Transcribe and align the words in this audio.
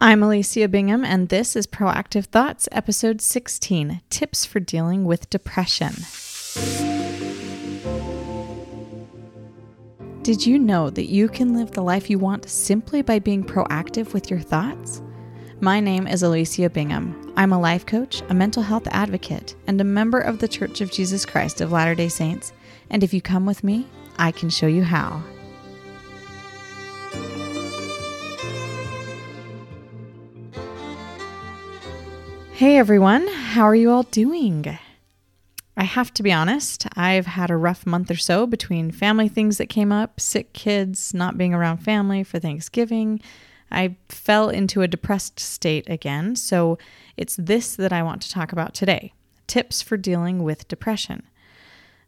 I'm 0.00 0.22
Alicia 0.22 0.68
Bingham, 0.68 1.04
and 1.04 1.28
this 1.28 1.56
is 1.56 1.66
Proactive 1.66 2.26
Thoughts, 2.26 2.68
Episode 2.70 3.20
16 3.20 4.00
Tips 4.10 4.44
for 4.44 4.60
Dealing 4.60 5.04
with 5.04 5.28
Depression. 5.28 5.92
Did 10.22 10.46
you 10.46 10.60
know 10.60 10.88
that 10.90 11.10
you 11.10 11.28
can 11.28 11.52
live 11.52 11.72
the 11.72 11.82
life 11.82 12.08
you 12.08 12.20
want 12.20 12.48
simply 12.48 13.02
by 13.02 13.18
being 13.18 13.42
proactive 13.42 14.12
with 14.12 14.30
your 14.30 14.38
thoughts? 14.38 15.02
My 15.60 15.80
name 15.80 16.06
is 16.06 16.22
Alicia 16.22 16.70
Bingham. 16.70 17.32
I'm 17.36 17.52
a 17.52 17.58
life 17.58 17.84
coach, 17.84 18.22
a 18.28 18.34
mental 18.34 18.62
health 18.62 18.86
advocate, 18.92 19.56
and 19.66 19.80
a 19.80 19.84
member 19.84 20.20
of 20.20 20.38
the 20.38 20.46
Church 20.46 20.80
of 20.80 20.92
Jesus 20.92 21.26
Christ 21.26 21.60
of 21.60 21.72
Latter 21.72 21.96
day 21.96 22.08
Saints. 22.08 22.52
And 22.88 23.02
if 23.02 23.12
you 23.12 23.20
come 23.20 23.46
with 23.46 23.64
me, 23.64 23.88
I 24.16 24.30
can 24.30 24.48
show 24.48 24.68
you 24.68 24.84
how. 24.84 25.24
Hey 32.58 32.76
everyone, 32.76 33.28
how 33.28 33.62
are 33.62 33.74
you 33.76 33.88
all 33.92 34.02
doing? 34.02 34.66
I 35.76 35.84
have 35.84 36.12
to 36.14 36.24
be 36.24 36.32
honest, 36.32 36.88
I've 36.96 37.26
had 37.26 37.52
a 37.52 37.56
rough 37.56 37.86
month 37.86 38.10
or 38.10 38.16
so 38.16 38.48
between 38.48 38.90
family 38.90 39.28
things 39.28 39.58
that 39.58 39.68
came 39.68 39.92
up, 39.92 40.18
sick 40.18 40.54
kids, 40.54 41.14
not 41.14 41.38
being 41.38 41.54
around 41.54 41.76
family 41.76 42.24
for 42.24 42.40
Thanksgiving. 42.40 43.20
I 43.70 43.94
fell 44.08 44.48
into 44.48 44.82
a 44.82 44.88
depressed 44.88 45.38
state 45.38 45.88
again, 45.88 46.34
so 46.34 46.78
it's 47.16 47.36
this 47.36 47.76
that 47.76 47.92
I 47.92 48.02
want 48.02 48.22
to 48.22 48.30
talk 48.32 48.50
about 48.50 48.74
today 48.74 49.12
tips 49.46 49.80
for 49.80 49.96
dealing 49.96 50.42
with 50.42 50.66
depression. 50.66 51.22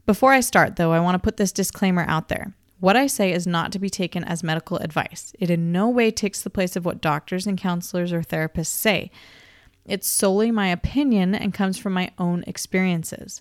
Before 0.04 0.32
I 0.32 0.40
start, 0.40 0.74
though, 0.74 0.90
I 0.90 0.98
want 0.98 1.14
to 1.14 1.24
put 1.24 1.36
this 1.36 1.52
disclaimer 1.52 2.04
out 2.08 2.28
there. 2.28 2.54
What 2.80 2.96
I 2.96 3.06
say 3.06 3.32
is 3.32 3.46
not 3.46 3.70
to 3.70 3.78
be 3.78 3.88
taken 3.88 4.24
as 4.24 4.42
medical 4.42 4.78
advice. 4.78 5.32
It 5.38 5.48
in 5.48 5.70
no 5.70 5.88
way 5.88 6.10
takes 6.10 6.42
the 6.42 6.50
place 6.50 6.74
of 6.74 6.84
what 6.84 7.00
doctors 7.00 7.46
and 7.46 7.56
counselors 7.56 8.12
or 8.12 8.22
therapists 8.22 8.66
say. 8.66 9.12
It's 9.84 10.08
solely 10.08 10.50
my 10.50 10.68
opinion 10.68 11.34
and 11.34 11.54
comes 11.54 11.78
from 11.78 11.92
my 11.92 12.10
own 12.18 12.44
experiences. 12.46 13.40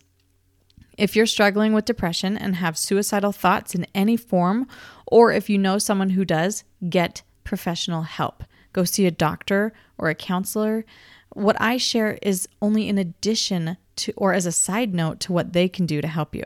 If 0.98 1.16
you're 1.16 1.26
struggling 1.26 1.74
with 1.74 1.86
depression 1.86 2.38
and 2.38 2.58
have 2.58 2.78
suicidal 2.78 3.32
thoughts 3.32 3.74
in 3.74 3.88
any 3.96 4.18
form, 4.18 4.68
or 5.08 5.32
if 5.32 5.50
you 5.50 5.58
know 5.58 5.78
someone 5.78 6.10
who 6.12 6.26
does, 6.26 6.64
get 6.90 7.22
professional 7.44 8.02
help. 8.02 8.44
Go 8.74 8.84
see 8.84 9.06
a 9.06 9.12
doctor 9.12 9.74
or 9.98 10.10
a 10.10 10.16
counselor. 10.16 10.86
What 11.34 11.56
I 11.60 11.78
share 11.78 12.20
is 12.22 12.50
only 12.62 12.90
in 12.90 12.98
addition 12.98 13.78
to 13.98 14.14
or 14.18 14.34
as 14.34 14.46
a 14.46 14.52
side 14.52 14.94
note 14.94 15.20
to 15.22 15.34
what 15.34 15.54
they 15.54 15.70
can 15.70 15.86
do 15.86 16.02
to 16.02 16.08
help 16.08 16.36
you. 16.36 16.44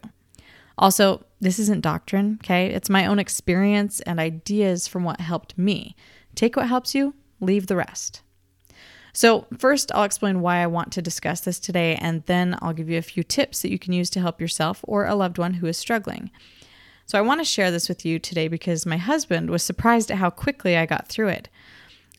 Also, 0.77 1.25
this 1.39 1.59
isn't 1.59 1.81
doctrine, 1.81 2.39
okay? 2.41 2.67
It's 2.67 2.89
my 2.89 3.05
own 3.05 3.19
experience 3.19 4.01
and 4.01 4.19
ideas 4.19 4.87
from 4.87 5.03
what 5.03 5.19
helped 5.19 5.57
me. 5.57 5.95
Take 6.35 6.55
what 6.55 6.67
helps 6.67 6.95
you, 6.95 7.13
leave 7.39 7.67
the 7.67 7.75
rest. 7.75 8.21
So, 9.15 9.45
first, 9.59 9.91
I'll 9.93 10.03
explain 10.03 10.41
why 10.41 10.57
I 10.57 10.67
want 10.67 10.91
to 10.93 11.01
discuss 11.01 11.41
this 11.41 11.59
today, 11.59 11.95
and 12.01 12.23
then 12.25 12.57
I'll 12.63 12.73
give 12.73 12.89
you 12.89 12.97
a 12.97 13.03
few 13.03 13.23
tips 13.23 13.61
that 13.61 13.69
you 13.69 13.77
can 13.77 13.93
use 13.93 14.09
to 14.11 14.19
help 14.19 14.41
yourself 14.41 14.83
or 14.87 15.05
a 15.05 15.13
loved 15.13 15.37
one 15.37 15.55
who 15.55 15.67
is 15.67 15.77
struggling. 15.77 16.31
So, 17.05 17.19
I 17.19 17.21
want 17.21 17.39
to 17.39 17.45
share 17.45 17.69
this 17.69 17.87
with 17.87 18.05
you 18.05 18.17
today 18.17 18.47
because 18.47 18.87
my 18.87 18.97
husband 18.97 19.51
was 19.51 19.61
surprised 19.61 20.09
at 20.09 20.17
how 20.17 20.31
quickly 20.31 20.75
I 20.75 20.87
got 20.87 21.07
through 21.07 21.27
it. 21.27 21.47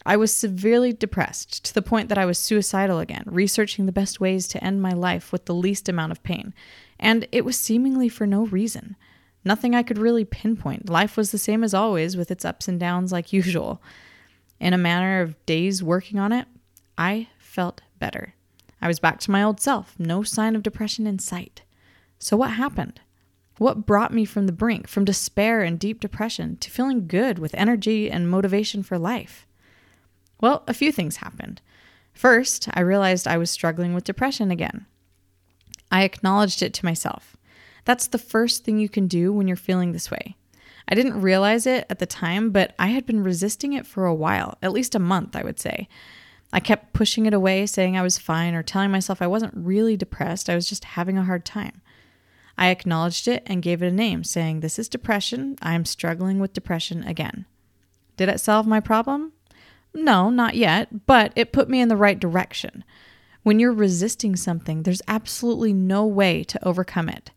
I 0.06 0.16
was 0.16 0.32
severely 0.32 0.92
depressed 0.92 1.64
to 1.64 1.74
the 1.74 1.82
point 1.82 2.10
that 2.10 2.18
I 2.18 2.26
was 2.26 2.38
suicidal 2.38 3.00
again, 3.00 3.24
researching 3.26 3.86
the 3.86 3.92
best 3.92 4.20
ways 4.20 4.46
to 4.48 4.62
end 4.62 4.80
my 4.80 4.92
life 4.92 5.32
with 5.32 5.46
the 5.46 5.54
least 5.54 5.88
amount 5.88 6.12
of 6.12 6.22
pain. 6.22 6.54
And 7.00 7.26
it 7.32 7.44
was 7.44 7.58
seemingly 7.58 8.08
for 8.08 8.26
no 8.26 8.44
reason. 8.46 8.96
Nothing 9.44 9.74
I 9.74 9.82
could 9.82 9.98
really 9.98 10.24
pinpoint. 10.24 10.88
Life 10.88 11.16
was 11.16 11.32
the 11.32 11.38
same 11.38 11.64
as 11.64 11.74
always, 11.74 12.16
with 12.16 12.30
its 12.30 12.44
ups 12.44 12.68
and 12.68 12.78
downs 12.78 13.12
like 13.12 13.32
usual. 13.32 13.82
In 14.60 14.72
a 14.72 14.78
matter 14.78 15.22
of 15.22 15.44
days 15.46 15.82
working 15.82 16.18
on 16.18 16.32
it, 16.32 16.46
I 16.96 17.28
felt 17.38 17.82
better. 17.98 18.34
I 18.80 18.88
was 18.88 18.98
back 18.98 19.18
to 19.20 19.30
my 19.30 19.42
old 19.42 19.60
self, 19.60 19.94
no 19.98 20.22
sign 20.22 20.54
of 20.54 20.62
depression 20.62 21.06
in 21.06 21.18
sight. 21.18 21.62
So, 22.18 22.36
what 22.36 22.52
happened? 22.52 23.00
What 23.58 23.86
brought 23.86 24.12
me 24.12 24.24
from 24.24 24.46
the 24.46 24.52
brink, 24.52 24.88
from 24.88 25.04
despair 25.04 25.62
and 25.62 25.78
deep 25.78 26.00
depression, 26.00 26.56
to 26.56 26.70
feeling 26.70 27.06
good 27.06 27.38
with 27.38 27.54
energy 27.54 28.10
and 28.10 28.28
motivation 28.28 28.82
for 28.82 28.98
life? 28.98 29.46
Well, 30.40 30.64
a 30.66 30.74
few 30.74 30.90
things 30.90 31.16
happened. 31.16 31.62
First, 32.12 32.68
I 32.74 32.80
realized 32.80 33.26
I 33.26 33.38
was 33.38 33.50
struggling 33.50 33.94
with 33.94 34.04
depression 34.04 34.50
again. 34.50 34.86
I 35.90 36.02
acknowledged 36.02 36.62
it 36.62 36.74
to 36.74 36.84
myself. 36.84 37.36
That's 37.84 38.08
the 38.08 38.18
first 38.18 38.64
thing 38.64 38.78
you 38.78 38.88
can 38.88 39.06
do 39.06 39.32
when 39.32 39.46
you're 39.46 39.56
feeling 39.56 39.92
this 39.92 40.10
way. 40.10 40.36
I 40.88 40.94
didn't 40.94 41.20
realize 41.20 41.66
it 41.66 41.86
at 41.88 41.98
the 41.98 42.06
time, 42.06 42.50
but 42.50 42.74
I 42.78 42.88
had 42.88 43.06
been 43.06 43.22
resisting 43.22 43.72
it 43.72 43.86
for 43.86 44.04
a 44.04 44.14
while, 44.14 44.58
at 44.62 44.72
least 44.72 44.94
a 44.94 44.98
month, 44.98 45.36
I 45.36 45.42
would 45.42 45.58
say. 45.58 45.88
I 46.52 46.60
kept 46.60 46.92
pushing 46.92 47.26
it 47.26 47.34
away, 47.34 47.66
saying 47.66 47.96
I 47.96 48.02
was 48.02 48.18
fine 48.18 48.54
or 48.54 48.62
telling 48.62 48.90
myself 48.90 49.20
I 49.20 49.26
wasn't 49.26 49.54
really 49.56 49.96
depressed, 49.96 50.48
I 50.48 50.54
was 50.54 50.68
just 50.68 50.84
having 50.84 51.18
a 51.18 51.24
hard 51.24 51.44
time. 51.44 51.80
I 52.56 52.68
acknowledged 52.68 53.26
it 53.26 53.42
and 53.46 53.62
gave 53.62 53.82
it 53.82 53.88
a 53.88 53.92
name, 53.92 54.22
saying, 54.22 54.60
This 54.60 54.78
is 54.78 54.88
depression. 54.88 55.56
I 55.60 55.74
am 55.74 55.84
struggling 55.84 56.38
with 56.38 56.52
depression 56.52 57.02
again. 57.02 57.46
Did 58.16 58.28
it 58.28 58.40
solve 58.40 58.66
my 58.66 58.80
problem? 58.80 59.32
No, 59.92 60.30
not 60.30 60.54
yet, 60.54 61.06
but 61.06 61.32
it 61.34 61.52
put 61.52 61.68
me 61.68 61.80
in 61.80 61.88
the 61.88 61.96
right 61.96 62.18
direction. 62.18 62.84
When 63.42 63.58
you're 63.58 63.72
resisting 63.72 64.36
something, 64.36 64.82
there's 64.82 65.02
absolutely 65.06 65.72
no 65.72 66.06
way 66.06 66.44
to 66.44 66.66
overcome 66.66 67.08
it. 67.08 67.30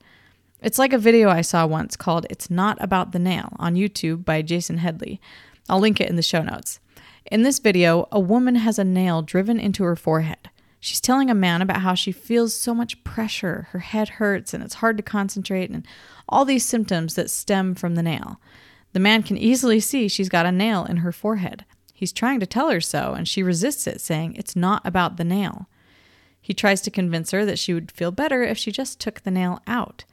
It's 0.62 0.80
like 0.80 0.94
a 0.94 0.98
video 0.98 1.30
I 1.30 1.42
saw 1.42 1.68
once 1.68 1.96
called 1.96 2.26
It's 2.30 2.50
Not 2.50 2.78
About 2.82 3.12
the 3.12 3.20
Nail 3.20 3.54
on 3.60 3.76
YouTube 3.76 4.26
by 4.26 4.42
Jason 4.42 4.78
Headley. 4.78 5.22
I'll 5.70 5.80
link 5.80 6.02
it 6.02 6.10
in 6.10 6.16
the 6.16 6.24
show 6.24 6.42
notes. 6.42 6.80
In 7.30 7.44
this 7.44 7.60
video, 7.60 8.08
a 8.10 8.22
woman 8.22 8.56
has 8.56 8.80
a 8.80 8.86
nail 8.86 9.22
driven 9.22 9.60
into 9.60 9.84
her 9.84 9.98
forehead. 9.98 10.50
She's 10.80 11.02
telling 11.02 11.30
a 11.30 11.36
man 11.36 11.62
about 11.62 11.82
how 11.82 11.94
she 11.94 12.14
feels 12.14 12.54
so 12.54 12.74
much 12.74 13.04
pressure, 13.04 13.68
her 13.72 13.80
head 13.80 14.10
hurts, 14.10 14.54
and 14.54 14.64
it's 14.64 14.76
hard 14.76 14.96
to 14.96 15.04
concentrate, 15.04 15.70
and 15.70 15.86
all 16.30 16.46
these 16.46 16.66
symptoms 16.66 17.16
that 17.16 17.30
stem 17.30 17.76
from 17.76 17.96
the 17.96 18.04
nail. 18.04 18.40
The 18.94 19.02
man 19.02 19.24
can 19.24 19.38
easily 19.38 19.82
see 19.82 20.08
she's 20.08 20.30
got 20.30 20.46
a 20.46 20.52
nail 20.54 20.86
in 20.86 20.98
her 20.98 21.12
forehead. 21.12 21.66
He's 21.94 22.14
trying 22.14 22.40
to 22.40 22.46
tell 22.46 22.70
her 22.70 22.80
so, 22.80 23.14
and 23.14 23.28
she 23.28 23.44
resists 23.44 23.88
it, 23.88 24.00
saying 24.00 24.36
it's 24.36 24.56
not 24.56 24.86
about 24.86 25.18
the 25.18 25.26
nail. 25.26 25.68
He 26.40 26.54
tries 26.54 26.80
to 26.82 26.92
convince 26.92 27.32
her 27.32 27.44
that 27.44 27.60
she 27.60 27.74
would 27.74 27.92
feel 27.92 28.12
better 28.12 28.42
if 28.42 28.58
she 28.58 28.72
just 28.72 29.02
took 29.02 29.22
the 29.22 29.32
nail 29.32 29.60
out. 29.68 30.06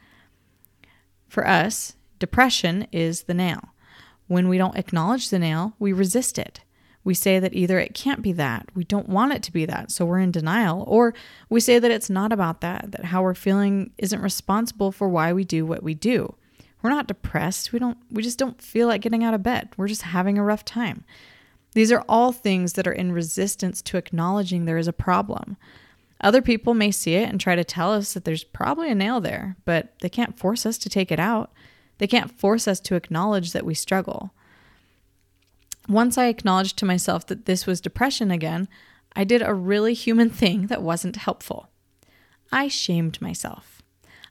For 1.29 1.47
us, 1.47 1.95
depression 2.19 2.89
is 2.91 3.25
the 3.25 3.35
nail. 3.35 3.69
When 4.27 4.49
we 4.49 4.59
don't 4.59 4.77
acknowledge 4.77 5.29
the 5.29 5.39
nail, 5.39 5.75
we 5.79 5.93
resist 5.93 6.39
it. 6.39 6.64
We 7.05 7.15
say 7.15 7.39
that 7.39 7.55
either 7.55 7.79
it 7.79 7.95
can't 7.95 8.23
be 8.23 8.33
that, 8.33 8.71
we 8.75 8.83
don't 8.83 9.09
want 9.09 9.35
it 9.35 9.43
to 9.45 9.53
be 9.53 9.67
that, 9.67 9.91
so 9.91 10.07
we're 10.07 10.21
in 10.21 10.31
denial, 10.33 10.85
or 10.89 11.15
we 11.51 11.61
say 11.61 11.79
that 11.79 11.91
it's 11.91 12.09
not 12.09 12.33
about 12.33 12.63
that, 12.63 12.93
that 12.93 13.05
how 13.05 13.23
we're 13.23 13.35
feeling 13.35 13.91
isn't 13.99 14.23
responsible 14.23 14.91
for 14.91 15.09
why 15.09 15.33
we 15.33 15.45
do 15.45 15.67
what 15.67 15.83
we 15.83 15.95
do. 15.95 16.35
We're 16.83 16.91
not 16.91 17.07
depressed. 17.07 17.73
We 17.73 17.79
don't 17.79 17.99
we 18.11 18.23
just 18.23 18.39
don't 18.39 18.61
feel 18.61 18.89
like 18.89 19.01
getting 19.01 19.25
out 19.25 19.33
of 19.33 19.43
bed. 19.43 19.71
We're 19.77 19.89
just 19.89 20.03
having 20.03 20.37
a 20.37 20.45
rough 20.45 20.65
time. 20.65 21.05
These 21.73 21.91
are 21.91 22.05
all 22.09 22.31
things 22.31 22.75
that 22.75 22.87
are 22.87 22.93
in 22.93 23.13
resistance 23.13 23.83
to 23.83 23.97
acknowledging 23.97 24.65
there 24.65 24.79
is 24.79 24.87
a 24.87 24.93
problem. 24.93 25.57
Other 26.21 26.41
people 26.41 26.75
may 26.75 26.91
see 26.91 27.15
it 27.15 27.29
and 27.29 27.41
try 27.41 27.57
to 27.57 27.65
tell 27.65 27.93
us 27.93 28.13
that 28.15 28.25
there's 28.25 28.45
probably 28.45 28.91
a 28.91 28.95
nail 28.95 29.21
there, 29.21 29.57
but 29.65 29.95
they 30.01 30.09
can't 30.09 30.39
force 30.39 30.65
us 30.65 30.79
to 30.79 30.89
take 30.89 31.11
it 31.11 31.19
out. 31.19 31.53
They 31.99 32.07
can't 32.07 32.31
force 32.31 32.69
us 32.69 32.81
to 32.81 32.95
acknowledge 32.95 33.53
that 33.53 33.67
we 33.67 33.75
struggle. 33.75 34.33
Once 35.89 36.17
I 36.17 36.27
acknowledged 36.27 36.79
to 36.79 36.87
myself 36.87 37.27
that 37.27 37.45
this 37.45 37.67
was 37.67 37.81
depression 37.81 38.31
again, 38.31 38.69
I 39.15 39.25
did 39.25 39.43
a 39.43 39.55
really 39.55 39.95
human 39.95 40.31
thing 40.31 40.67
that 40.69 40.83
wasn't 40.83 41.17
helpful. 41.17 41.69
I 42.51 42.69
shamed 42.69 43.21
myself. 43.21 43.83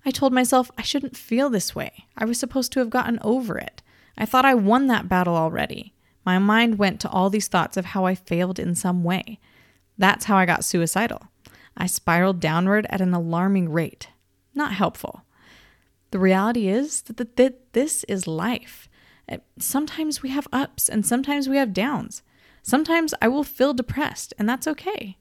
I 0.05 0.11
told 0.11 0.33
myself 0.33 0.71
I 0.77 0.81
shouldn't 0.81 1.15
feel 1.15 1.49
this 1.49 1.75
way. 1.75 2.07
I 2.17 2.25
was 2.25 2.39
supposed 2.39 2.71
to 2.73 2.79
have 2.79 2.89
gotten 2.89 3.19
over 3.21 3.57
it. 3.57 3.81
I 4.17 4.25
thought 4.25 4.45
I 4.45 4.55
won 4.55 4.87
that 4.87 5.07
battle 5.07 5.35
already. 5.35 5.93
My 6.25 6.39
mind 6.39 6.77
went 6.77 6.99
to 7.01 7.09
all 7.09 7.29
these 7.29 7.47
thoughts 7.47 7.77
of 7.77 7.85
how 7.85 8.05
I 8.05 8.15
failed 8.15 8.59
in 8.59 8.75
some 8.75 9.03
way. 9.03 9.39
That's 9.97 10.25
how 10.25 10.35
I 10.37 10.45
got 10.45 10.65
suicidal. 10.65 11.27
I 11.77 11.85
spiraled 11.87 12.39
downward 12.39 12.85
at 12.89 13.01
an 13.01 13.13
alarming 13.13 13.69
rate. 13.69 14.09
Not 14.53 14.73
helpful. 14.73 15.23
The 16.11 16.19
reality 16.19 16.67
is 16.67 17.01
that 17.03 17.73
this 17.73 18.03
is 18.05 18.27
life. 18.27 18.87
Eh, 19.27 19.37
sometimes 19.57 20.21
we 20.21 20.29
have 20.29 20.47
ups 20.51 20.89
and 20.89 21.05
sometimes 21.05 21.47
we 21.47 21.57
have 21.57 21.73
downs. 21.73 22.21
Sometimes 22.61 23.13
I 23.21 23.27
will 23.27 23.43
feel 23.43 23.73
depressed, 23.73 24.33
and 24.39 24.47
that's 24.47 24.67
okay. 24.67 25.17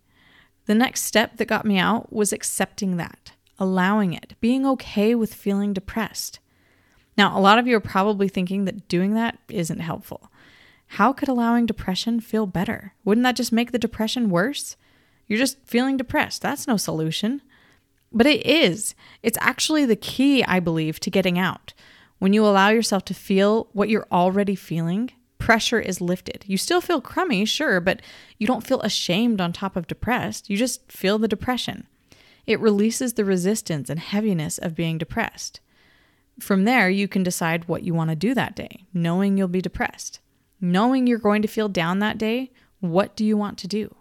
The 0.67 0.77
next 0.77 1.03
step 1.03 1.37
that 1.37 1.47
got 1.49 1.67
me 1.67 1.77
out 1.77 2.13
was 2.13 2.33
accepting 2.33 2.97
that, 2.99 3.33
allowing 3.59 4.13
it, 4.13 4.35
being 4.41 4.65
okay 4.65 5.15
with 5.17 5.35
feeling 5.35 5.73
depressed. 5.73 6.39
Now, 7.19 7.37
a 7.37 7.41
lot 7.41 7.59
of 7.59 7.67
you 7.67 7.77
are 7.77 7.81
probably 7.81 8.29
thinking 8.29 8.65
that 8.65 8.87
doing 8.87 9.15
that 9.15 9.39
isn't 9.49 9.81
helpful. 9.81 10.31
How 10.87 11.13
could 11.13 11.29
allowing 11.29 11.67
depression 11.67 12.21
feel 12.21 12.47
better? 12.47 12.95
Wouldn't 13.05 13.25
that 13.25 13.37
just 13.37 13.51
make 13.53 13.73
the 13.73 13.79
depression 13.79 14.31
worse? 14.31 14.77
You're 15.27 15.39
just 15.39 15.59
feeling 15.67 15.97
depressed. 15.97 16.43
That's 16.43 16.69
no 16.69 16.77
solution. 16.77 17.43
But 18.13 18.27
it 18.27 18.47
is. 18.47 18.95
It's 19.23 19.39
actually 19.41 19.85
the 19.85 19.97
key, 19.97 20.45
I 20.45 20.61
believe, 20.61 21.01
to 21.01 21.11
getting 21.11 21.39
out. 21.39 21.73
When 22.23 22.33
you 22.33 22.47
allow 22.47 22.69
yourself 22.69 23.05
to 23.07 23.15
feel 23.15 23.67
what 23.73 23.89
you're 23.89 24.07
already 24.13 24.55
feeling, 24.55 25.11
Pressure 25.39 25.81
is 25.81 26.01
lifted. 26.01 26.45
You 26.47 26.57
still 26.57 26.81
feel 26.81 27.01
crummy, 27.01 27.45
sure, 27.45 27.81
but 27.81 28.01
you 28.39 28.47
don't 28.47 28.65
feel 28.65 28.81
ashamed 28.83 29.41
on 29.41 29.53
top 29.53 29.75
of 29.75 29.89
depressed. 29.89 30.49
You 30.49 30.57
just 30.57 30.89
feel 30.89 31.19
the 31.19 31.27
depression. 31.27 31.89
It 32.47 32.61
releases 32.61 33.15
the 33.15 33.25
resistance 33.25 33.91
and 33.91 33.99
heaviness 33.99 34.57
of 34.59 34.77
being 34.77 34.99
depressed. 34.99 35.59
From 36.39 36.63
there, 36.63 36.89
you 36.89 37.09
can 37.09 37.25
decide 37.25 37.67
what 37.67 37.83
you 37.83 37.93
want 37.93 38.11
to 38.11 38.15
do 38.15 38.35
that 38.35 38.55
day, 38.55 38.85
knowing 38.95 39.37
you'll 39.37 39.49
be 39.49 39.61
depressed. 39.61 40.21
Knowing 40.61 41.09
you're 41.09 41.19
going 41.19 41.43
to 41.43 41.49
feel 41.49 41.69
down 41.69 41.99
that 41.99 42.19
day, 42.19 42.53
what 42.79 43.17
do 43.17 43.25
you 43.25 43.37
want 43.37 43.59
to 43.59 43.67
do? 43.67 43.97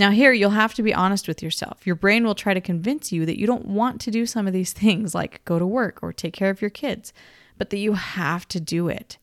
Now, 0.00 0.12
here 0.12 0.32
you'll 0.32 0.48
have 0.48 0.72
to 0.76 0.82
be 0.82 0.94
honest 0.94 1.28
with 1.28 1.42
yourself. 1.42 1.86
Your 1.86 1.94
brain 1.94 2.24
will 2.24 2.34
try 2.34 2.54
to 2.54 2.60
convince 2.62 3.12
you 3.12 3.26
that 3.26 3.38
you 3.38 3.46
don't 3.46 3.66
want 3.66 4.00
to 4.00 4.10
do 4.10 4.24
some 4.24 4.46
of 4.46 4.54
these 4.54 4.72
things, 4.72 5.14
like 5.14 5.44
go 5.44 5.58
to 5.58 5.66
work 5.66 5.98
or 6.02 6.10
take 6.10 6.32
care 6.32 6.48
of 6.48 6.62
your 6.62 6.70
kids, 6.70 7.12
but 7.58 7.68
that 7.68 7.76
you 7.76 7.92
have 7.92 8.48
to 8.48 8.58
do 8.58 8.88
it. 8.88 9.18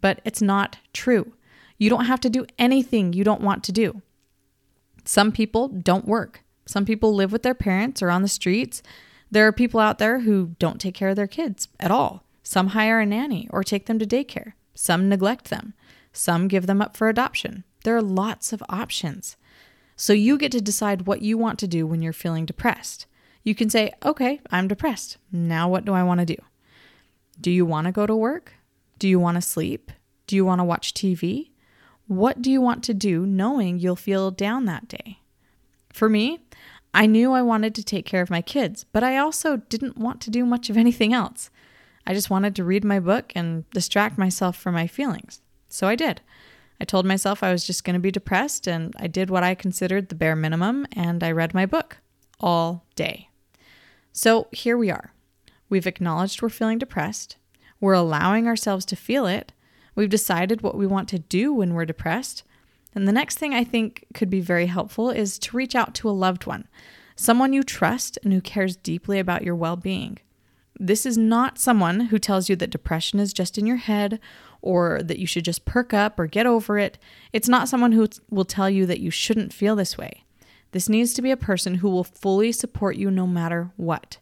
But 0.00 0.22
it's 0.24 0.40
not 0.40 0.78
true. 0.94 1.34
You 1.76 1.90
don't 1.90 2.06
have 2.06 2.20
to 2.20 2.30
do 2.30 2.46
anything 2.58 3.12
you 3.12 3.24
don't 3.24 3.42
want 3.42 3.62
to 3.64 3.72
do. 3.72 4.00
Some 5.04 5.32
people 5.32 5.68
don't 5.68 6.08
work. 6.08 6.42
Some 6.64 6.86
people 6.86 7.14
live 7.14 7.30
with 7.30 7.42
their 7.42 7.52
parents 7.52 8.00
or 8.00 8.08
on 8.08 8.22
the 8.22 8.28
streets. 8.28 8.82
There 9.30 9.46
are 9.46 9.52
people 9.52 9.80
out 9.80 9.98
there 9.98 10.20
who 10.20 10.56
don't 10.58 10.80
take 10.80 10.94
care 10.94 11.10
of 11.10 11.16
their 11.16 11.26
kids 11.26 11.68
at 11.78 11.90
all. 11.90 12.24
Some 12.42 12.68
hire 12.68 13.00
a 13.00 13.04
nanny 13.04 13.48
or 13.50 13.62
take 13.62 13.84
them 13.84 13.98
to 13.98 14.06
daycare. 14.06 14.54
Some 14.74 15.10
neglect 15.10 15.50
them. 15.50 15.74
Some 16.14 16.48
give 16.48 16.66
them 16.66 16.80
up 16.80 16.96
for 16.96 17.10
adoption. 17.10 17.64
There 17.84 17.94
are 17.94 18.02
lots 18.02 18.54
of 18.54 18.62
options. 18.70 19.36
So 19.96 20.12
you 20.12 20.36
get 20.36 20.52
to 20.52 20.60
decide 20.60 21.06
what 21.06 21.22
you 21.22 21.38
want 21.38 21.58
to 21.60 21.66
do 21.66 21.86
when 21.86 22.02
you're 22.02 22.12
feeling 22.12 22.44
depressed. 22.44 23.06
You 23.42 23.54
can 23.54 23.70
say, 23.70 23.92
okay, 24.04 24.40
I'm 24.50 24.68
depressed. 24.68 25.16
Now 25.32 25.68
what 25.68 25.84
do 25.84 25.94
I 25.94 26.02
want 26.02 26.20
to 26.20 26.26
do? 26.26 26.36
Do 27.40 27.50
you 27.50 27.64
want 27.64 27.86
to 27.86 27.92
go 27.92 28.06
to 28.06 28.14
work? 28.14 28.54
Do 28.98 29.08
you 29.08 29.18
want 29.18 29.36
to 29.36 29.42
sleep? 29.42 29.90
Do 30.26 30.36
you 30.36 30.44
want 30.44 30.60
to 30.60 30.64
watch 30.64 30.94
TV? 30.94 31.50
What 32.06 32.42
do 32.42 32.50
you 32.50 32.60
want 32.60 32.84
to 32.84 32.94
do 32.94 33.26
knowing 33.26 33.78
you'll 33.78 33.96
feel 33.96 34.30
down 34.30 34.66
that 34.66 34.88
day? 34.88 35.20
For 35.92 36.08
me, 36.08 36.40
I 36.92 37.06
knew 37.06 37.32
I 37.32 37.42
wanted 37.42 37.74
to 37.74 37.84
take 37.84 38.06
care 38.06 38.22
of 38.22 38.30
my 38.30 38.42
kids, 38.42 38.84
but 38.84 39.02
I 39.02 39.16
also 39.16 39.56
didn't 39.56 39.98
want 39.98 40.20
to 40.22 40.30
do 40.30 40.44
much 40.44 40.70
of 40.70 40.76
anything 40.76 41.12
else. 41.12 41.50
I 42.06 42.14
just 42.14 42.30
wanted 42.30 42.54
to 42.56 42.64
read 42.64 42.84
my 42.84 43.00
book 43.00 43.32
and 43.34 43.68
distract 43.70 44.18
myself 44.18 44.56
from 44.56 44.74
my 44.74 44.86
feelings. 44.86 45.42
So 45.68 45.88
I 45.88 45.94
did. 45.94 46.20
I 46.80 46.84
told 46.84 47.06
myself 47.06 47.42
I 47.42 47.52
was 47.52 47.66
just 47.66 47.84
going 47.84 47.94
to 47.94 48.00
be 48.00 48.10
depressed, 48.10 48.66
and 48.66 48.94
I 48.98 49.06
did 49.06 49.30
what 49.30 49.42
I 49.42 49.54
considered 49.54 50.08
the 50.08 50.14
bare 50.14 50.36
minimum, 50.36 50.86
and 50.92 51.22
I 51.22 51.30
read 51.30 51.54
my 51.54 51.66
book 51.66 51.98
all 52.40 52.84
day. 52.94 53.30
So 54.12 54.48
here 54.52 54.76
we 54.76 54.90
are. 54.90 55.12
We've 55.68 55.86
acknowledged 55.86 56.42
we're 56.42 56.48
feeling 56.48 56.78
depressed. 56.78 57.36
We're 57.80 57.94
allowing 57.94 58.46
ourselves 58.46 58.84
to 58.86 58.96
feel 58.96 59.26
it. 59.26 59.52
We've 59.94 60.08
decided 60.08 60.62
what 60.62 60.76
we 60.76 60.86
want 60.86 61.08
to 61.10 61.18
do 61.18 61.52
when 61.52 61.74
we're 61.74 61.84
depressed. 61.84 62.42
And 62.94 63.06
the 63.06 63.12
next 63.12 63.38
thing 63.38 63.52
I 63.52 63.64
think 63.64 64.06
could 64.14 64.30
be 64.30 64.40
very 64.40 64.66
helpful 64.66 65.10
is 65.10 65.38
to 65.40 65.56
reach 65.56 65.74
out 65.74 65.94
to 65.96 66.08
a 66.08 66.12
loved 66.12 66.46
one, 66.46 66.66
someone 67.14 67.52
you 67.52 67.62
trust 67.62 68.18
and 68.22 68.32
who 68.32 68.40
cares 68.40 68.76
deeply 68.76 69.18
about 69.18 69.42
your 69.42 69.54
well 69.54 69.76
being. 69.76 70.18
This 70.78 71.06
is 71.06 71.16
not 71.16 71.58
someone 71.58 72.00
who 72.06 72.18
tells 72.18 72.48
you 72.48 72.56
that 72.56 72.70
depression 72.70 73.18
is 73.18 73.32
just 73.32 73.56
in 73.56 73.66
your 73.66 73.76
head 73.76 74.20
or 74.60 75.00
that 75.02 75.18
you 75.18 75.26
should 75.26 75.44
just 75.44 75.64
perk 75.64 75.94
up 75.94 76.18
or 76.18 76.26
get 76.26 76.46
over 76.46 76.78
it. 76.78 76.98
It's 77.32 77.48
not 77.48 77.68
someone 77.68 77.92
who 77.92 78.08
will 78.30 78.44
tell 78.44 78.68
you 78.68 78.84
that 78.86 79.00
you 79.00 79.10
shouldn't 79.10 79.54
feel 79.54 79.76
this 79.76 79.96
way. 79.96 80.24
This 80.72 80.88
needs 80.88 81.14
to 81.14 81.22
be 81.22 81.30
a 81.30 81.36
person 81.36 81.76
who 81.76 81.88
will 81.88 82.04
fully 82.04 82.52
support 82.52 82.96
you 82.96 83.10
no 83.10 83.26
matter 83.26 83.70
what. 83.76 84.18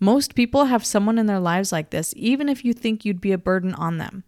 Most 0.00 0.34
people 0.34 0.66
have 0.66 0.84
someone 0.84 1.18
in 1.18 1.26
their 1.26 1.40
lives 1.40 1.70
like 1.70 1.90
this, 1.90 2.14
even 2.16 2.48
if 2.48 2.64
you 2.64 2.72
think 2.72 3.04
you'd 3.04 3.20
be 3.20 3.32
a 3.32 3.38
burden 3.38 3.74
on 3.74 3.98
them. 3.98 4.24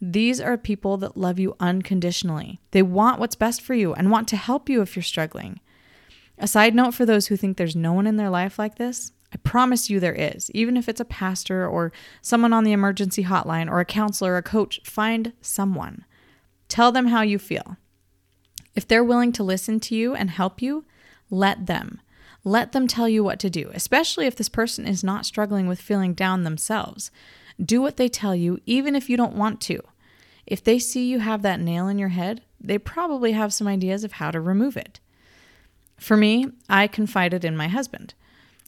These 0.00 0.40
are 0.40 0.58
people 0.58 0.96
that 0.98 1.16
love 1.16 1.38
you 1.38 1.56
unconditionally. 1.60 2.60
They 2.72 2.82
want 2.82 3.20
what's 3.20 3.36
best 3.36 3.62
for 3.62 3.74
you 3.74 3.94
and 3.94 4.10
want 4.10 4.28
to 4.28 4.36
help 4.36 4.68
you 4.68 4.82
if 4.82 4.96
you're 4.96 5.02
struggling. 5.02 5.60
A 6.38 6.48
side 6.48 6.74
note 6.74 6.94
for 6.94 7.06
those 7.06 7.28
who 7.28 7.36
think 7.36 7.56
there's 7.56 7.76
no 7.76 7.92
one 7.92 8.06
in 8.06 8.16
their 8.16 8.30
life 8.30 8.58
like 8.58 8.76
this 8.76 9.12
I 9.32 9.36
promise 9.38 9.88
you 9.88 9.98
there 9.98 10.14
is. 10.14 10.50
Even 10.50 10.76
if 10.76 10.88
it's 10.88 11.00
a 11.00 11.06
pastor 11.06 11.66
or 11.66 11.92
someone 12.20 12.52
on 12.52 12.64
the 12.64 12.72
emergency 12.72 13.24
hotline 13.24 13.70
or 13.70 13.80
a 13.80 13.84
counselor 13.84 14.32
or 14.32 14.38
a 14.38 14.42
coach, 14.42 14.80
find 14.84 15.32
someone. 15.40 16.04
Tell 16.68 16.92
them 16.92 17.06
how 17.06 17.22
you 17.22 17.38
feel. 17.38 17.76
If 18.74 18.86
they're 18.86 19.04
willing 19.04 19.32
to 19.32 19.42
listen 19.42 19.80
to 19.80 19.94
you 19.94 20.14
and 20.14 20.30
help 20.30 20.60
you, 20.62 20.84
let 21.30 21.66
them. 21.66 22.00
Let 22.44 22.72
them 22.72 22.88
tell 22.88 23.08
you 23.08 23.22
what 23.22 23.38
to 23.40 23.50
do, 23.50 23.70
especially 23.72 24.26
if 24.26 24.36
this 24.36 24.48
person 24.48 24.86
is 24.86 25.04
not 25.04 25.26
struggling 25.26 25.68
with 25.68 25.80
feeling 25.80 26.12
down 26.12 26.42
themselves. 26.42 27.10
Do 27.62 27.80
what 27.80 27.96
they 27.96 28.08
tell 28.08 28.34
you, 28.34 28.58
even 28.66 28.96
if 28.96 29.08
you 29.08 29.16
don't 29.16 29.36
want 29.36 29.60
to. 29.62 29.80
If 30.46 30.64
they 30.64 30.78
see 30.78 31.06
you 31.06 31.20
have 31.20 31.42
that 31.42 31.60
nail 31.60 31.86
in 31.88 31.98
your 31.98 32.08
head, 32.08 32.42
they 32.60 32.78
probably 32.78 33.32
have 33.32 33.52
some 33.52 33.68
ideas 33.68 34.02
of 34.02 34.12
how 34.12 34.30
to 34.30 34.40
remove 34.40 34.76
it. 34.76 34.98
For 35.98 36.16
me, 36.16 36.48
I 36.68 36.88
confided 36.88 37.44
in 37.44 37.56
my 37.56 37.68
husband. 37.68 38.14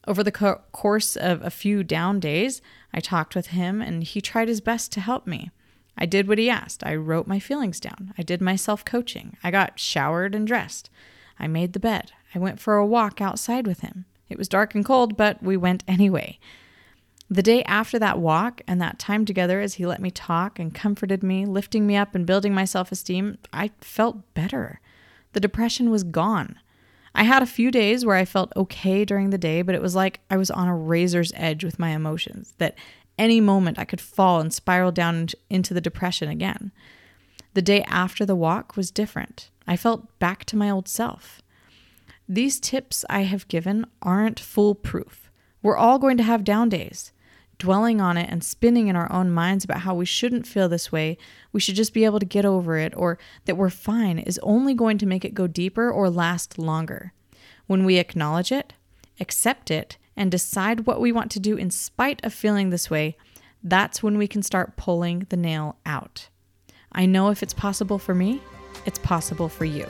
Over 0.06 0.22
the 0.22 0.32
co- 0.32 0.60
course 0.72 1.16
of 1.16 1.42
a 1.42 1.50
few 1.50 1.82
down 1.82 2.20
days, 2.20 2.60
I 2.92 3.00
talked 3.00 3.34
with 3.34 3.48
him 3.48 3.80
and 3.80 4.02
he 4.04 4.20
tried 4.20 4.48
his 4.48 4.60
best 4.60 4.92
to 4.92 5.00
help 5.00 5.26
me. 5.26 5.50
I 5.96 6.06
did 6.06 6.28
what 6.28 6.38
he 6.38 6.50
asked. 6.50 6.84
I 6.84 6.94
wrote 6.96 7.26
my 7.26 7.38
feelings 7.38 7.80
down. 7.80 8.12
I 8.18 8.22
did 8.22 8.40
my 8.40 8.56
self 8.56 8.84
coaching. 8.84 9.36
I 9.42 9.50
got 9.50 9.78
showered 9.78 10.34
and 10.34 10.46
dressed. 10.46 10.90
I 11.38 11.46
made 11.46 11.72
the 11.72 11.80
bed. 11.80 12.12
I 12.34 12.38
went 12.38 12.60
for 12.60 12.76
a 12.76 12.86
walk 12.86 13.20
outside 13.20 13.66
with 13.66 13.80
him. 13.80 14.04
It 14.28 14.38
was 14.38 14.48
dark 14.48 14.74
and 14.74 14.84
cold, 14.84 15.16
but 15.16 15.42
we 15.42 15.56
went 15.56 15.84
anyway. 15.88 16.38
The 17.30 17.42
day 17.42 17.62
after 17.64 17.98
that 17.98 18.18
walk 18.18 18.60
and 18.66 18.80
that 18.80 18.98
time 18.98 19.24
together, 19.24 19.60
as 19.60 19.74
he 19.74 19.86
let 19.86 20.00
me 20.00 20.10
talk 20.10 20.58
and 20.58 20.74
comforted 20.74 21.22
me, 21.22 21.46
lifting 21.46 21.86
me 21.86 21.96
up 21.96 22.14
and 22.14 22.26
building 22.26 22.54
my 22.54 22.64
self 22.64 22.92
esteem, 22.92 23.38
I 23.52 23.70
felt 23.80 24.34
better. 24.34 24.80
The 25.32 25.40
depression 25.40 25.90
was 25.90 26.04
gone. 26.04 26.56
I 27.14 27.22
had 27.22 27.42
a 27.42 27.46
few 27.46 27.70
days 27.70 28.04
where 28.04 28.16
I 28.16 28.24
felt 28.24 28.52
okay 28.56 29.04
during 29.04 29.30
the 29.30 29.38
day, 29.38 29.62
but 29.62 29.74
it 29.74 29.82
was 29.82 29.94
like 29.94 30.20
I 30.30 30.36
was 30.36 30.50
on 30.50 30.68
a 30.68 30.76
razor's 30.76 31.32
edge 31.36 31.64
with 31.64 31.78
my 31.78 31.90
emotions, 31.90 32.54
that 32.58 32.76
any 33.18 33.40
moment 33.40 33.78
I 33.78 33.84
could 33.84 34.00
fall 34.00 34.40
and 34.40 34.52
spiral 34.52 34.90
down 34.90 35.28
into 35.48 35.72
the 35.72 35.80
depression 35.80 36.28
again. 36.28 36.72
The 37.54 37.62
day 37.62 37.82
after 37.84 38.26
the 38.26 38.34
walk 38.34 38.76
was 38.76 38.90
different. 38.90 39.50
I 39.66 39.76
felt 39.76 40.18
back 40.18 40.44
to 40.46 40.56
my 40.56 40.68
old 40.68 40.88
self. 40.88 41.40
These 42.28 42.58
tips 42.58 43.04
I 43.08 43.20
have 43.20 43.48
given 43.48 43.86
aren't 44.02 44.40
foolproof. 44.40 45.30
We're 45.62 45.76
all 45.76 45.98
going 45.98 46.16
to 46.16 46.22
have 46.22 46.42
down 46.42 46.68
days. 46.68 47.12
Dwelling 47.64 47.98
on 47.98 48.18
it 48.18 48.28
and 48.28 48.44
spinning 48.44 48.88
in 48.88 48.94
our 48.94 49.10
own 49.10 49.30
minds 49.30 49.64
about 49.64 49.80
how 49.80 49.94
we 49.94 50.04
shouldn't 50.04 50.46
feel 50.46 50.68
this 50.68 50.92
way, 50.92 51.16
we 51.50 51.60
should 51.60 51.76
just 51.76 51.94
be 51.94 52.04
able 52.04 52.18
to 52.18 52.26
get 52.26 52.44
over 52.44 52.76
it, 52.76 52.92
or 52.94 53.16
that 53.46 53.56
we're 53.56 53.70
fine 53.70 54.18
is 54.18 54.38
only 54.42 54.74
going 54.74 54.98
to 54.98 55.06
make 55.06 55.24
it 55.24 55.32
go 55.32 55.46
deeper 55.46 55.90
or 55.90 56.10
last 56.10 56.58
longer. 56.58 57.14
When 57.66 57.86
we 57.86 57.96
acknowledge 57.96 58.52
it, 58.52 58.74
accept 59.18 59.70
it, 59.70 59.96
and 60.14 60.30
decide 60.30 60.80
what 60.80 61.00
we 61.00 61.10
want 61.10 61.30
to 61.30 61.40
do 61.40 61.56
in 61.56 61.70
spite 61.70 62.22
of 62.22 62.34
feeling 62.34 62.68
this 62.68 62.90
way, 62.90 63.16
that's 63.62 64.02
when 64.02 64.18
we 64.18 64.28
can 64.28 64.42
start 64.42 64.76
pulling 64.76 65.20
the 65.30 65.36
nail 65.38 65.78
out. 65.86 66.28
I 66.92 67.06
know 67.06 67.30
if 67.30 67.42
it's 67.42 67.54
possible 67.54 67.98
for 67.98 68.14
me, 68.14 68.42
it's 68.84 68.98
possible 68.98 69.48
for 69.48 69.64
you. 69.64 69.86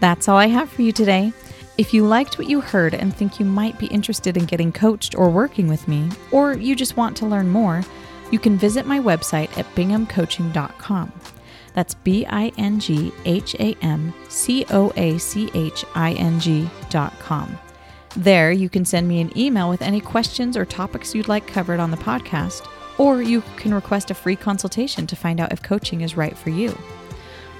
That's 0.00 0.28
all 0.28 0.36
I 0.36 0.48
have 0.48 0.68
for 0.68 0.82
you 0.82 0.92
today. 0.92 1.32
If 1.80 1.94
you 1.94 2.06
liked 2.06 2.36
what 2.36 2.46
you 2.46 2.60
heard 2.60 2.92
and 2.92 3.16
think 3.16 3.40
you 3.40 3.46
might 3.46 3.78
be 3.78 3.86
interested 3.86 4.36
in 4.36 4.44
getting 4.44 4.70
coached 4.70 5.14
or 5.14 5.30
working 5.30 5.66
with 5.66 5.88
me, 5.88 6.10
or 6.30 6.52
you 6.52 6.76
just 6.76 6.98
want 6.98 7.16
to 7.16 7.26
learn 7.26 7.48
more, 7.48 7.82
you 8.30 8.38
can 8.38 8.58
visit 8.58 8.84
my 8.84 9.00
website 9.00 9.56
at 9.56 9.64
binghamcoaching.com. 9.74 11.10
That's 11.72 11.94
B 11.94 12.26
I 12.26 12.52
N 12.58 12.80
G 12.80 13.14
H 13.24 13.54
A 13.54 13.74
M 13.80 14.12
C 14.28 14.66
O 14.68 14.92
A 14.94 15.16
C 15.16 15.50
H 15.54 15.86
I 15.94 16.12
N 16.12 16.38
G.com. 16.38 17.58
There, 18.14 18.52
you 18.52 18.68
can 18.68 18.84
send 18.84 19.08
me 19.08 19.22
an 19.22 19.32
email 19.34 19.70
with 19.70 19.80
any 19.80 20.02
questions 20.02 20.58
or 20.58 20.66
topics 20.66 21.14
you'd 21.14 21.28
like 21.28 21.46
covered 21.46 21.80
on 21.80 21.90
the 21.90 21.96
podcast, 21.96 22.68
or 22.98 23.22
you 23.22 23.42
can 23.56 23.72
request 23.72 24.10
a 24.10 24.14
free 24.14 24.36
consultation 24.36 25.06
to 25.06 25.16
find 25.16 25.40
out 25.40 25.50
if 25.50 25.62
coaching 25.62 26.02
is 26.02 26.14
right 26.14 26.36
for 26.36 26.50
you. 26.50 26.76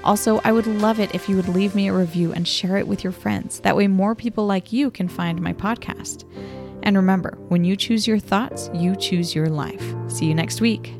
Also, 0.04 0.40
I 0.45 0.52
would 0.52 0.66
love 0.66 0.99
it 0.99 1.14
if 1.14 1.28
you 1.28 1.37
would 1.37 1.49
leave 1.49 1.75
me 1.75 1.88
a 1.88 1.92
review 1.92 2.33
and 2.33 2.47
share 2.47 2.76
it 2.76 2.88
with 2.88 3.04
your 3.04 3.12
friends. 3.12 3.61
That 3.61 3.76
way, 3.76 3.87
more 3.87 4.14
people 4.14 4.47
like 4.47 4.73
you 4.73 4.90
can 4.90 5.09
find 5.09 5.40
my 5.40 5.52
podcast. 5.52 6.25
And 6.83 6.97
remember, 6.97 7.37
when 7.49 7.64
you 7.64 7.76
choose 7.76 8.07
your 8.07 8.19
thoughts, 8.19 8.71
you 8.73 8.97
choose 8.97 9.35
your 9.35 9.49
life. 9.49 9.95
See 10.09 10.26
you 10.26 10.35
next 10.35 10.61
week. 10.61 11.00